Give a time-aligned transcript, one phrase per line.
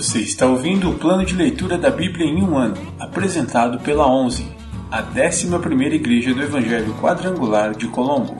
[0.00, 4.50] Você está ouvindo o plano de leitura da Bíblia em um ano, apresentado pela 11,
[4.90, 8.34] a 11ª Igreja do Evangelho Quadrangular de Colombo.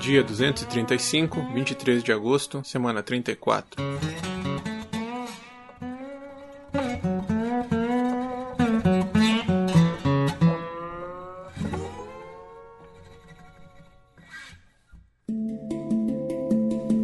[0.00, 3.84] Dia 235, 23 de agosto, semana 34.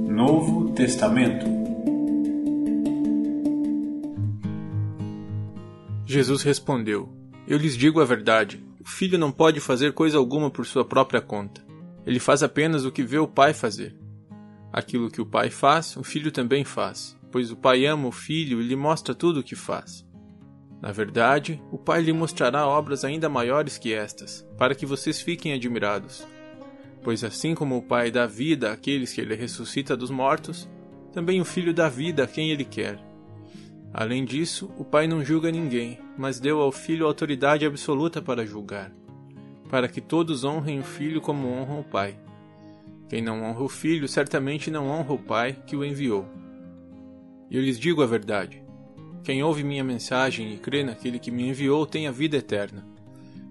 [0.09, 1.60] Novo Testamento
[6.11, 7.09] Jesus respondeu:
[7.47, 8.61] Eu lhes digo a verdade.
[8.81, 11.65] O filho não pode fazer coisa alguma por sua própria conta.
[12.05, 13.97] Ele faz apenas o que vê o pai fazer.
[14.73, 18.61] Aquilo que o pai faz, o filho também faz, pois o pai ama o filho
[18.61, 20.05] e lhe mostra tudo o que faz.
[20.83, 25.53] Na verdade, o pai lhe mostrará obras ainda maiores que estas, para que vocês fiquem
[25.53, 26.27] admirados.
[27.05, 30.69] Pois assim como o pai dá vida àqueles que ele ressuscita dos mortos,
[31.13, 33.10] também o filho dá vida a quem ele quer.
[33.93, 38.93] Além disso, o Pai não julga ninguém, mas deu ao Filho autoridade absoluta para julgar,
[39.69, 42.17] para que todos honrem o Filho como honram o Pai.
[43.09, 46.25] Quem não honra o Filho certamente não honra o Pai que o enviou.
[47.51, 48.63] Eu lhes digo a verdade:
[49.25, 52.87] quem ouve minha mensagem e crê naquele que me enviou tem a vida eterna.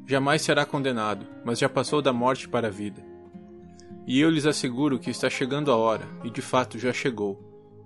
[0.08, 3.04] Jamais será condenado, mas já passou da morte para a vida.
[4.08, 7.38] E eu lhes asseguro que está chegando a hora, e de fato já chegou,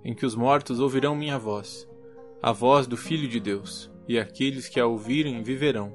[0.04, 1.86] em que os mortos ouvirão minha voz
[2.46, 5.94] a voz do Filho de Deus, e aqueles que a ouvirem viverão.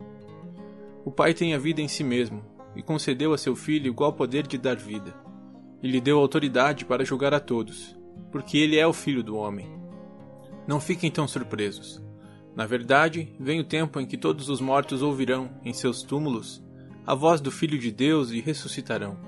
[1.06, 2.44] O Pai tem a vida em si mesmo,
[2.76, 5.14] e concedeu a seu Filho igual poder de dar vida,
[5.84, 7.96] e lhe deu autoridade para julgar a todos,
[8.32, 9.70] porque ele é o Filho do homem.
[10.68, 12.04] Não fiquem tão surpresos.
[12.56, 16.64] Na verdade, vem o tempo em que todos os mortos ouvirão, em seus túmulos,
[17.06, 19.20] a voz do Filho de Deus e ressuscitarão.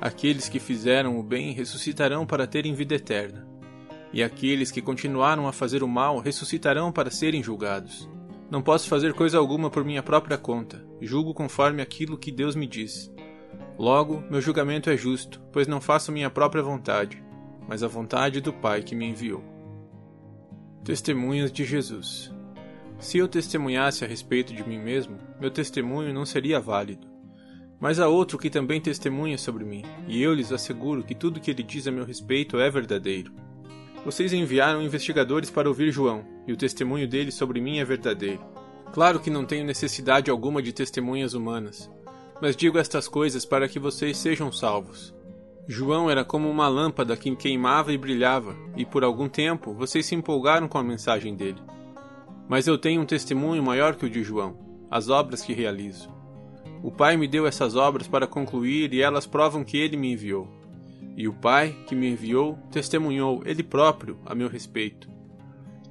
[0.00, 3.50] Aqueles que fizeram o bem ressuscitarão para terem vida eterna
[4.12, 8.08] e aqueles que continuaram a fazer o mal ressuscitarão para serem julgados.
[8.50, 12.66] Não posso fazer coisa alguma por minha própria conta, julgo conforme aquilo que Deus me
[12.66, 13.10] diz.
[13.78, 17.22] Logo, meu julgamento é justo, pois não faço minha própria vontade,
[17.66, 19.42] mas a vontade do Pai que me enviou.
[20.84, 22.30] Testemunhas de Jesus
[22.98, 27.08] Se eu testemunhasse a respeito de mim mesmo, meu testemunho não seria válido.
[27.80, 31.50] Mas há outro que também testemunha sobre mim, e eu lhes asseguro que tudo que
[31.50, 33.32] ele diz a meu respeito é verdadeiro.
[34.04, 38.42] Vocês enviaram investigadores para ouvir João, e o testemunho dele sobre mim é verdadeiro.
[38.92, 41.88] Claro que não tenho necessidade alguma de testemunhas humanas,
[42.40, 45.14] mas digo estas coisas para que vocês sejam salvos.
[45.68, 50.16] João era como uma lâmpada que queimava e brilhava, e por algum tempo vocês se
[50.16, 51.62] empolgaram com a mensagem dele.
[52.48, 54.58] Mas eu tenho um testemunho maior que o de João,
[54.90, 56.10] as obras que realizo.
[56.82, 60.48] O Pai me deu essas obras para concluir e elas provam que ele me enviou.
[61.16, 65.10] E o Pai, que me enviou, testemunhou ele próprio a meu respeito.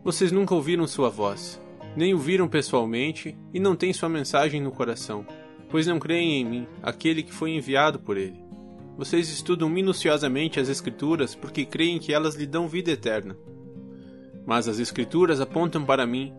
[0.04, 1.62] Vocês nunca ouviram sua voz,
[1.96, 5.26] nem o viram pessoalmente e não têm sua mensagem no coração,
[5.70, 8.42] pois não creem em mim, aquele que foi enviado por ele.
[8.98, 13.38] Vocês estudam minuciosamente as Escrituras porque creem que elas lhe dão vida eterna.
[14.46, 16.34] Mas as Escrituras apontam para mim,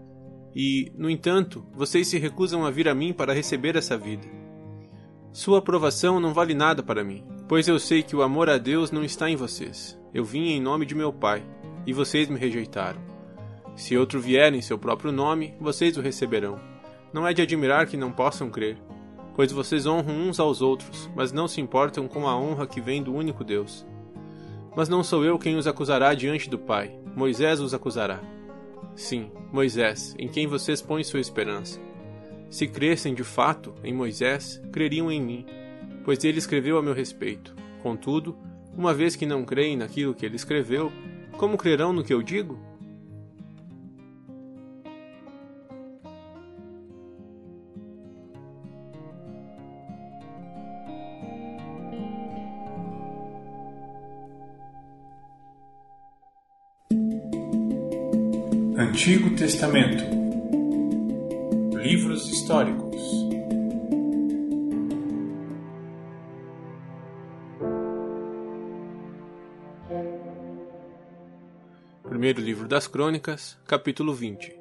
[0.54, 4.26] e, no entanto, vocês se recusam a vir a mim para receber essa vida.
[5.32, 8.90] Sua aprovação não vale nada para mim, Pois eu sei que o amor a Deus
[8.90, 10.00] não está em vocês.
[10.14, 11.44] Eu vim em nome de meu Pai,
[11.86, 12.98] e vocês me rejeitaram.
[13.76, 16.58] Se outro vier em seu próprio nome, vocês o receberão.
[17.12, 18.78] Não é de admirar que não possam crer,
[19.34, 23.02] pois vocês honram uns aos outros, mas não se importam com a honra que vem
[23.02, 23.84] do único Deus.
[24.74, 28.18] Mas não sou eu quem os acusará diante do Pai, Moisés os acusará.
[28.96, 31.78] Sim, Moisés, em quem vocês põem sua esperança.
[32.48, 35.46] Se crescem de fato em Moisés, creriam em mim
[36.04, 37.54] pois ele escreveu a meu respeito.
[37.82, 38.36] Contudo,
[38.76, 40.90] uma vez que não creem naquilo que ele escreveu,
[41.32, 42.58] como crerão no que eu digo?
[58.76, 60.04] Antigo Testamento
[61.82, 63.21] Livros históricos
[72.62, 74.56] livro das Crônicas, capítulo 20.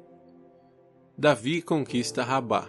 [1.16, 2.68] Davi conquista Rabá.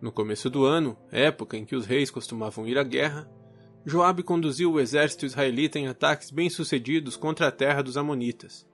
[0.00, 3.30] No começo do ano, época em que os reis costumavam ir à guerra,
[3.86, 8.66] Joabe conduziu o exército israelita em ataques bem-sucedidos contra a terra dos amonitas.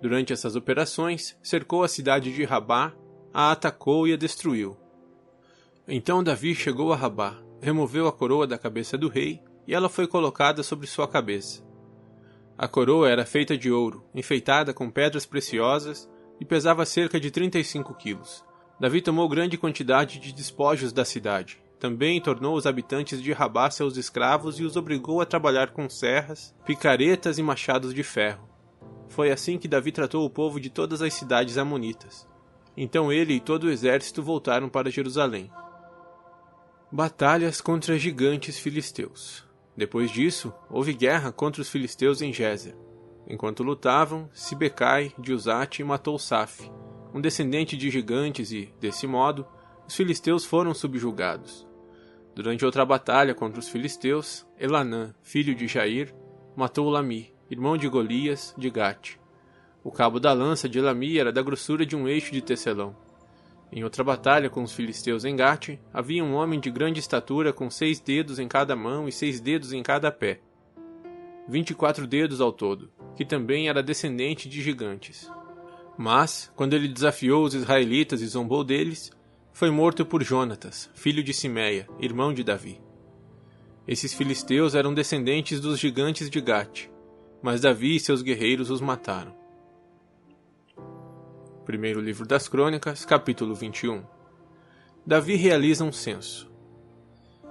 [0.00, 2.94] Durante essas operações, cercou a cidade de Rabá,
[3.32, 4.76] a atacou e a destruiu.
[5.88, 10.06] Então Davi chegou a Rabá, removeu a coroa da cabeça do rei e ela foi
[10.06, 11.63] colocada sobre sua cabeça.
[12.56, 16.08] A coroa era feita de ouro, enfeitada com pedras preciosas
[16.40, 18.44] e pesava cerca de 35 quilos.
[18.78, 21.62] Davi tomou grande quantidade de despojos da cidade.
[21.80, 26.54] Também tornou os habitantes de Rabá seus escravos e os obrigou a trabalhar com serras,
[26.64, 28.48] picaretas e machados de ferro.
[29.08, 32.26] Foi assim que Davi tratou o povo de todas as cidades amonitas.
[32.76, 35.50] Então ele e todo o exército voltaram para Jerusalém.
[36.90, 39.43] Batalhas contra gigantes filisteus.
[39.76, 42.76] Depois disso, houve guerra contra os filisteus em Gézer.
[43.26, 46.70] Enquanto lutavam, Sibecai de Uzate matou Saf,
[47.12, 49.46] um descendente de gigantes e, desse modo,
[49.86, 51.66] os filisteus foram subjugados.
[52.34, 56.14] Durante outra batalha contra os filisteus, Elanã, filho de Jair,
[56.56, 59.16] matou Lami, irmão de Golias, de Gate.
[59.82, 62.96] O cabo da lança de Lami era da grossura de um eixo de tecelão.
[63.76, 67.68] Em outra batalha com os filisteus em Gate, havia um homem de grande estatura com
[67.68, 70.40] seis dedos em cada mão e seis dedos em cada pé.
[71.48, 75.28] Vinte e quatro dedos ao todo, que também era descendente de gigantes.
[75.98, 79.10] Mas, quando ele desafiou os israelitas e zombou deles,
[79.52, 82.80] foi morto por Jonatas, filho de Simeia, irmão de Davi.
[83.88, 86.86] Esses filisteus eram descendentes dos gigantes de Gate,
[87.42, 89.34] mas Davi e seus guerreiros os mataram.
[91.64, 94.02] Primeiro livro das Crônicas, capítulo 21.
[95.06, 96.52] Davi realiza um censo.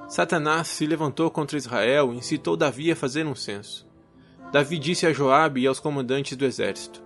[0.08, 3.90] Satanás se levantou contra Israel e incitou Davi a fazer um censo.
[4.52, 7.04] Davi disse a Joabe e aos comandantes do exército: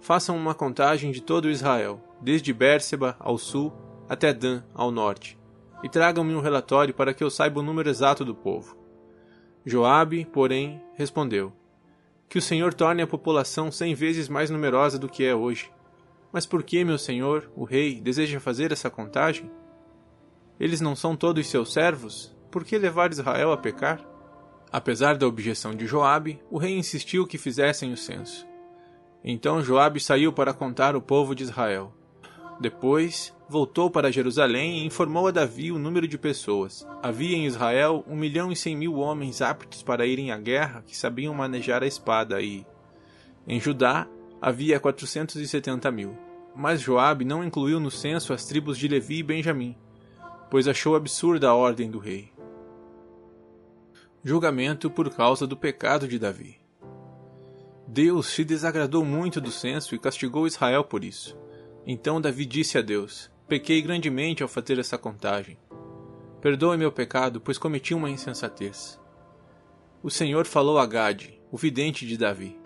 [0.00, 3.72] Façam uma contagem de todo Israel, desde Bérseba ao sul
[4.08, 5.38] até Dan ao norte,
[5.84, 8.76] e tragam-me um relatório para que eu saiba o número exato do povo.
[9.64, 11.52] Joabe, porém, respondeu:
[12.28, 15.70] Que o Senhor torne a população cem vezes mais numerosa do que é hoje
[16.32, 19.50] mas por que, meu senhor, o rei, deseja fazer essa contagem?
[20.58, 22.34] Eles não são todos seus servos?
[22.50, 24.04] Por que levar Israel a pecar?
[24.72, 28.46] Apesar da objeção de Joabe, o rei insistiu que fizessem o censo.
[29.24, 31.92] Então Joabe saiu para contar o povo de Israel.
[32.60, 36.86] Depois, voltou para Jerusalém e informou a Davi o número de pessoas.
[37.02, 40.96] Havia em Israel um milhão e cem mil homens aptos para irem à guerra que
[40.96, 42.66] sabiam manejar a espada e,
[43.48, 44.06] em Judá,
[44.40, 46.16] havia 470 mil.
[46.54, 49.76] Mas Joabe não incluiu no censo as tribos de Levi e Benjamim,
[50.50, 52.32] pois achou absurda a ordem do rei.
[54.22, 56.60] Julgamento por causa do pecado de Davi.
[57.86, 61.36] Deus se desagradou muito do censo e castigou Israel por isso.
[61.86, 65.56] Então Davi disse a Deus: Pequei grandemente ao fazer essa contagem.
[66.40, 69.00] Perdoe meu pecado, pois cometi uma insensatez.
[70.02, 72.59] O Senhor falou a Gade, o vidente de Davi: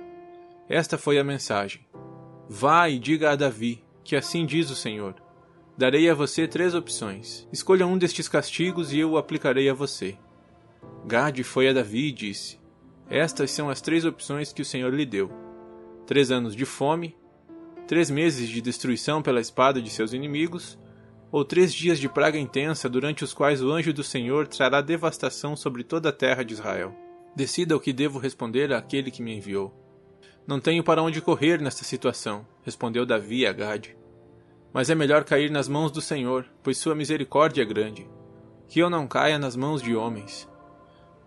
[0.68, 1.86] esta foi a mensagem.
[2.48, 5.14] Vá e diga a Davi, que assim diz o Senhor.
[5.76, 7.48] Darei a você três opções.
[7.52, 10.16] Escolha um destes castigos e eu o aplicarei a você.
[11.04, 12.58] Gade foi a Davi e disse:
[13.10, 15.30] Estas são as três opções que o Senhor lhe deu:
[16.06, 17.16] três anos de fome,
[17.86, 20.78] três meses de destruição pela espada de seus inimigos,
[21.30, 25.56] ou três dias de praga intensa durante os quais o anjo do Senhor trará devastação
[25.56, 26.94] sobre toda a terra de Israel.
[27.34, 29.83] Decida o que devo responder àquele que me enviou.
[30.46, 33.96] Não tenho para onde correr nesta situação, respondeu Davi a Gade.
[34.72, 38.08] Mas é melhor cair nas mãos do Senhor, pois sua misericórdia é grande.
[38.68, 40.48] Que eu não caia nas mãos de homens.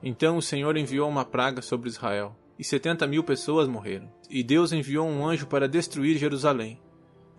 [0.03, 4.11] Então o Senhor enviou uma praga sobre Israel, e setenta mil pessoas morreram.
[4.30, 6.80] E Deus enviou um anjo para destruir Jerusalém.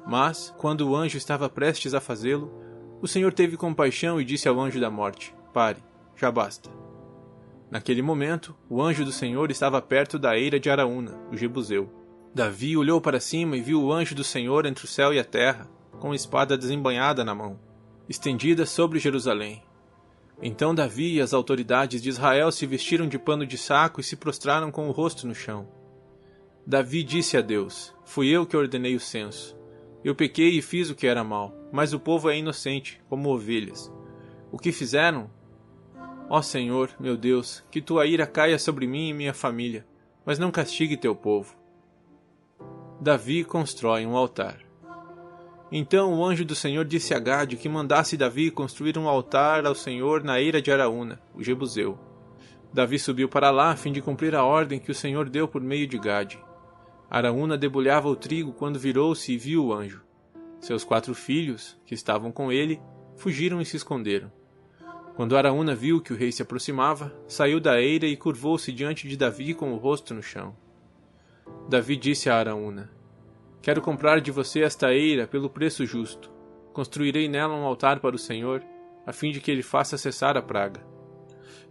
[0.07, 2.53] Mas, quando o anjo estava prestes a fazê-lo,
[3.01, 5.83] o Senhor teve compaixão e disse ao anjo da morte: Pare,
[6.17, 6.78] já basta.
[7.71, 11.93] Naquele momento, o anjo do Senhor estava perto da eira de Araúna, o Jebuseu.
[12.35, 15.25] Davi olhou para cima e viu o anjo do Senhor entre o céu e a
[15.25, 17.59] terra, com a espada desembanhada na mão,
[18.09, 19.63] estendida sobre Jerusalém.
[20.41, 24.17] Então Davi e as autoridades de Israel se vestiram de pano de saco e se
[24.17, 25.69] prostraram com o rosto no chão.
[26.67, 29.59] Davi disse a Deus: Fui eu que ordenei o censo.
[30.05, 33.93] Eu pequei e fiz o que era mal, mas o povo é inocente, como ovelhas.
[34.53, 35.29] O que fizeram
[36.31, 39.87] Ó Senhor, meu Deus, que tua ira caia sobre mim e minha família,
[40.27, 41.57] mas não castigue teu povo.
[43.01, 44.59] Davi constrói um altar.
[45.73, 49.75] Então o anjo do Senhor disse a Gade que mandasse Davi construir um altar ao
[49.75, 51.99] Senhor na eira de Araúna, o Jebuseu.
[52.73, 55.63] Davi subiu para lá a fim de cumprir a ordem que o Senhor deu por
[55.63, 56.39] meio de Gade.
[57.09, 60.03] Araúna debulhava o trigo quando virou-se e viu o anjo.
[60.61, 62.79] Seus quatro filhos, que estavam com ele,
[63.17, 64.31] fugiram e se esconderam.
[65.19, 69.17] Quando Araúna viu que o rei se aproximava, saiu da eira e curvou-se diante de
[69.17, 70.55] Davi com o rosto no chão.
[71.69, 72.89] Davi disse a Araúna:
[73.61, 76.31] Quero comprar de você esta eira pelo preço justo.
[76.73, 78.63] Construirei nela um altar para o Senhor,
[79.05, 80.87] a fim de que ele faça cessar a praga.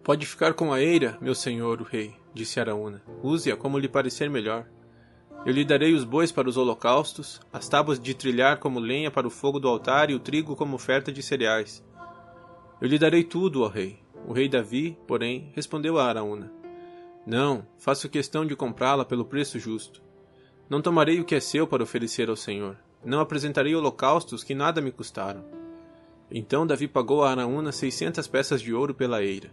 [0.03, 3.01] Pode ficar com a eira, meu senhor, o rei, disse Araúna.
[3.23, 4.67] Use-a como lhe parecer melhor.
[5.45, 9.25] Eu lhe darei os bois para os holocaustos, as tábuas de trilhar como lenha para
[9.25, 11.81] o fogo do altar e o trigo como oferta de cereais.
[12.79, 13.99] Eu lhe darei tudo, ó rei.
[14.27, 16.51] O rei Davi, porém, respondeu a Araúna:
[17.25, 20.01] Não, faço questão de comprá-la pelo preço justo.
[20.69, 22.77] Não tomarei o que é seu para oferecer ao Senhor.
[23.03, 25.45] Não apresentarei holocaustos que nada me custaram.
[26.29, 29.49] Então Davi pagou a Araúna seiscentas peças de ouro pela eira.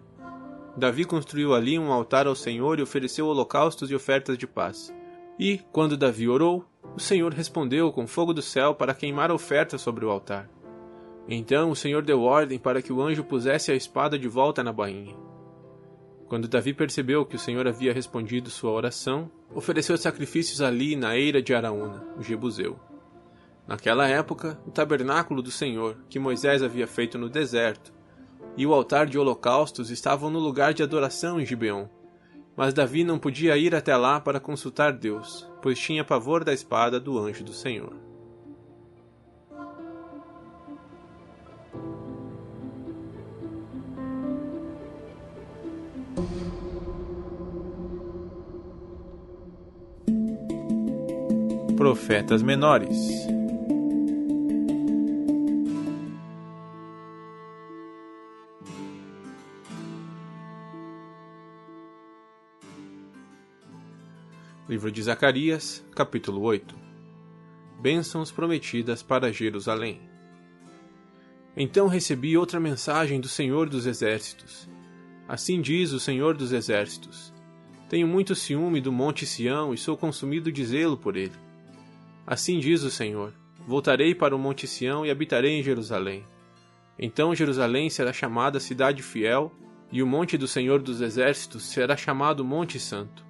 [0.76, 4.92] Davi construiu ali um altar ao Senhor e ofereceu holocaustos e ofertas de paz.
[5.38, 6.64] E, quando Davi orou,
[6.96, 10.50] o Senhor respondeu com fogo do céu para queimar a oferta sobre o altar.
[11.28, 14.72] Então o Senhor deu ordem para que o anjo pusesse a espada de volta na
[14.72, 15.16] bainha.
[16.28, 21.42] Quando Davi percebeu que o Senhor havia respondido sua oração, ofereceu sacrifícios ali na eira
[21.42, 22.78] de Araúna, o Jebuseu.
[23.66, 27.92] Naquela época, o tabernáculo do Senhor, que Moisés havia feito no deserto,
[28.56, 31.86] e o altar de holocaustos estavam no lugar de adoração em Gibeon.
[32.56, 37.00] Mas Davi não podia ir até lá para consultar Deus, pois tinha pavor da espada
[37.00, 37.96] do anjo do Senhor.
[51.76, 53.26] Profetas Menores
[64.68, 66.76] Livro de Zacarias, capítulo 8
[67.80, 70.00] Bênçãos prometidas para Jerusalém.
[71.56, 74.68] Então recebi outra mensagem do Senhor dos Exércitos.
[75.26, 77.34] Assim diz o Senhor dos Exércitos:
[77.88, 81.44] tenho muito ciúme do Monte Sião e sou consumido de zelo por ele.
[82.26, 83.32] Assim diz o Senhor:
[83.66, 86.24] Voltarei para o Monte Sião e habitarei em Jerusalém.
[86.98, 89.52] Então Jerusalém será chamada Cidade Fiel,
[89.92, 93.24] e o Monte do Senhor dos Exércitos será chamado Monte Santo.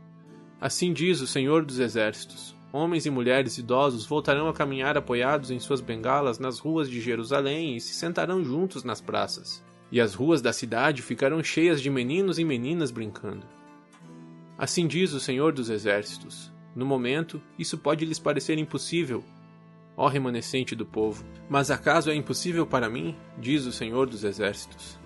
[0.61, 5.59] Assim diz o Senhor dos Exércitos: Homens e mulheres idosos voltarão a caminhar apoiados em
[5.59, 9.63] suas bengalas nas ruas de Jerusalém e se sentarão juntos nas praças.
[9.93, 13.47] E as ruas da cidade ficarão cheias de meninos e meninas brincando.
[14.57, 19.25] Assim diz o Senhor dos Exércitos: No momento, isso pode lhes parecer impossível,
[19.97, 21.25] ó remanescente do povo.
[21.49, 23.15] Mas acaso é impossível para mim?
[23.39, 24.99] Diz o Senhor dos Exércitos.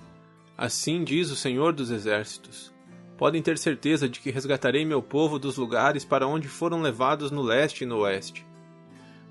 [0.56, 2.72] Assim diz o Senhor dos Exércitos:
[3.16, 7.42] Podem ter certeza de que resgatarei meu povo dos lugares para onde foram levados no
[7.42, 8.46] leste e no oeste.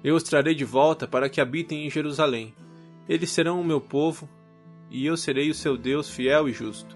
[0.03, 2.53] Eu os trarei de volta para que habitem em Jerusalém.
[3.09, 4.29] Eles serão o meu povo,
[4.89, 6.95] e eu serei o seu Deus fiel e justo.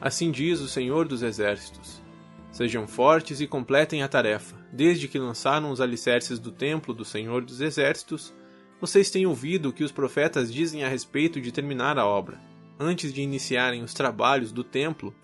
[0.00, 2.02] Assim diz o Senhor dos Exércitos.
[2.50, 4.55] Sejam fortes e completem a tarefa.
[4.72, 8.34] Desde que lançaram os alicerces do templo do Senhor dos Exércitos,
[8.80, 12.40] vocês têm ouvido o que os profetas dizem a respeito de terminar a obra.
[12.78, 15.14] Antes de iniciarem os trabalhos do templo,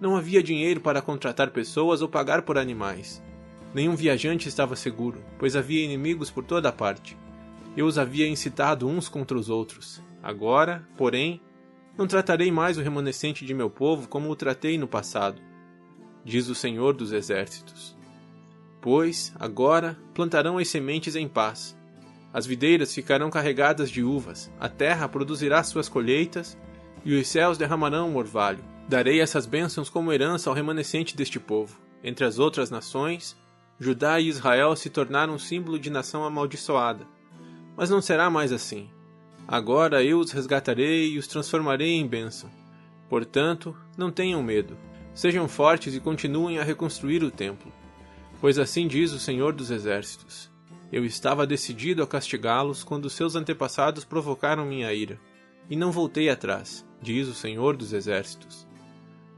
[0.00, 3.22] não havia dinheiro para contratar pessoas ou pagar por animais.
[3.74, 7.16] Nenhum viajante estava seguro, pois havia inimigos por toda parte.
[7.76, 10.02] Eu os havia incitado uns contra os outros.
[10.22, 11.40] Agora, porém,
[11.96, 15.40] não tratarei mais o remanescente de meu povo como o tratei no passado
[16.24, 17.96] diz o Senhor dos Exércitos.
[18.82, 21.76] Pois, agora, plantarão as sementes em paz.
[22.34, 26.58] As videiras ficarão carregadas de uvas, a terra produzirá suas colheitas,
[27.04, 28.58] e os céus derramarão o orvalho.
[28.88, 31.80] Darei essas bênçãos como herança ao remanescente deste povo.
[32.02, 33.36] Entre as outras nações,
[33.78, 37.06] Judá e Israel se tornaram símbolo de nação amaldiçoada.
[37.76, 38.90] Mas não será mais assim.
[39.46, 42.50] Agora eu os resgatarei e os transformarei em bênção.
[43.08, 44.76] Portanto, não tenham medo.
[45.14, 47.72] Sejam fortes e continuem a reconstruir o templo.
[48.42, 50.50] Pois assim diz o Senhor dos Exércitos:
[50.90, 55.16] Eu estava decidido a castigá-los quando seus antepassados provocaram minha ira,
[55.70, 58.66] e não voltei atrás, diz o Senhor dos Exércitos.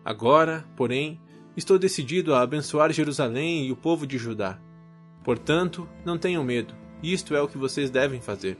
[0.02, 1.20] Agora, porém,
[1.54, 4.58] estou decidido a abençoar Jerusalém e o povo de Judá.
[5.22, 8.56] Portanto, não tenham medo, isto é o que vocês devem fazer.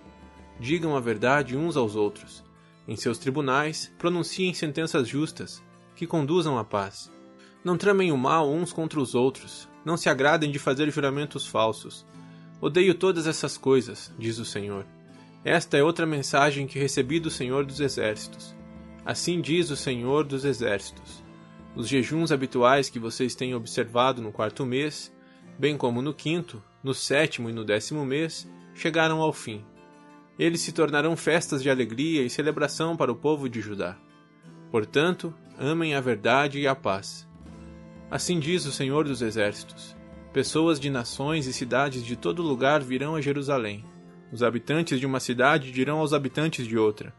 [0.61, 2.45] Digam a verdade uns aos outros.
[2.87, 5.65] Em seus tribunais, pronunciem sentenças justas
[5.97, 7.11] que conduzam à paz.
[7.65, 12.07] Não tramem o mal uns contra os outros, não se agradem de fazer juramentos falsos.
[12.61, 14.87] Odeio todas essas coisas, diz o Senhor.
[15.45, 18.55] Esta é outra mensagem que recebi do Senhor dos Exércitos.
[19.05, 21.23] Assim diz o Senhor dos Exércitos.
[21.77, 25.13] Os jejuns habituais que vocês têm observado no quarto mês,
[25.59, 29.63] bem como no quinto, no sétimo e no décimo mês, chegaram ao fim.
[30.39, 33.97] Eles se tornarão festas de alegria e celebração para o povo de Judá.
[34.71, 37.29] Portanto, amem a verdade e a paz.
[38.11, 39.97] Assim diz o Senhor dos Exércitos:
[40.33, 43.85] Pessoas de nações e cidades de todo lugar virão a Jerusalém.
[44.33, 47.15] Os habitantes de uma cidade dirão aos habitantes de outra: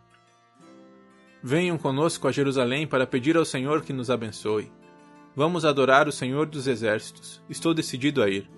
[1.42, 4.72] Venham conosco a Jerusalém para pedir ao Senhor que nos abençoe.
[5.36, 7.42] Vamos adorar o Senhor dos Exércitos.
[7.50, 8.50] Estou decidido a ir.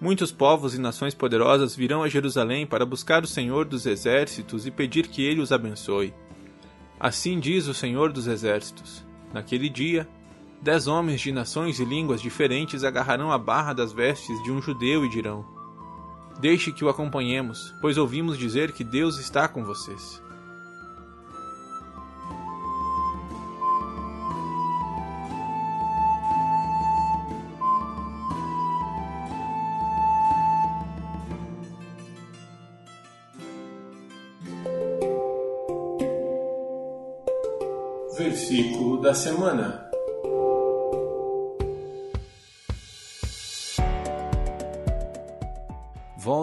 [0.00, 4.70] Muitos povos e nações poderosas virão a Jerusalém para buscar o Senhor dos Exércitos e
[4.70, 6.12] pedir que ele os abençoe.
[6.98, 10.08] Assim diz o Senhor dos Exércitos: Naquele dia,
[10.64, 15.04] dez homens de nações e línguas diferentes agarrarão a barra das vestes de um judeu
[15.04, 15.44] e dirão:
[16.40, 20.22] Deixe que o acompanhemos, pois ouvimos dizer que Deus está com vocês.
[38.16, 39.83] Versículo da semana.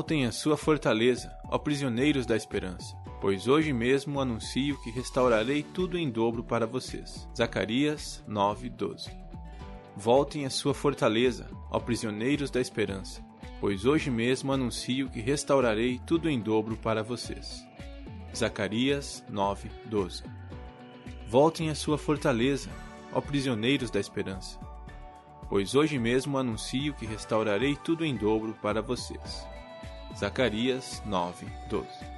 [0.01, 5.95] Voltem à sua fortaleza, ó prisioneiros da esperança, pois hoje mesmo anuncio que restaurarei tudo
[5.95, 7.29] em dobro para vocês.
[7.37, 9.11] Zacarias 9:12.
[9.95, 13.23] Voltem à sua fortaleza, ó prisioneiros da esperança,
[13.59, 17.63] pois hoje mesmo anuncio que restaurarei tudo em dobro para vocês.
[18.35, 20.23] Zacarias 9:12.
[21.27, 22.71] Voltem à sua fortaleza,
[23.13, 24.59] ó prisioneiros da esperança,
[25.47, 29.45] pois hoje mesmo anuncio que restaurarei tudo em dobro para vocês.
[30.17, 32.10] Zacarias 9, 12